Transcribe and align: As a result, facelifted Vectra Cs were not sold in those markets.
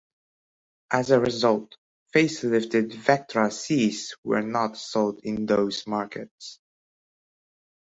As 0.89 1.11
a 1.11 1.19
result, 1.19 1.77
facelifted 2.11 2.91
Vectra 2.91 3.53
Cs 3.53 4.15
were 4.23 4.41
not 4.41 4.75
sold 4.75 5.19
in 5.23 5.45
those 5.45 5.85
markets. 5.85 6.57